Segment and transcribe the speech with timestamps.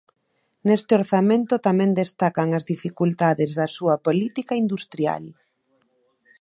[0.67, 5.23] Neste orzamento tamén destacan as dificultades da súa política industrial.